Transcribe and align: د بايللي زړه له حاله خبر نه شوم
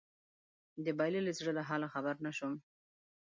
د 0.85 0.87
بايللي 0.97 1.33
زړه 1.39 1.51
له 1.57 1.63
حاله 1.69 1.87
خبر 1.93 2.15
نه 2.25 2.31
شوم 2.37 2.53